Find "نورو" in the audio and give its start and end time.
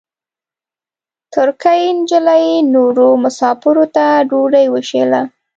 2.73-3.07